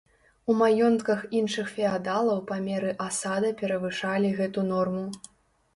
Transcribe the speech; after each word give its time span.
У 0.51 0.53
маёнтках 0.61 1.19
іншых 1.41 1.69
феадалаў 1.75 2.41
памеры 2.53 2.91
асада 3.09 3.53
перавышалі 3.61 4.35
гэту 4.41 4.71
норму. 4.77 5.07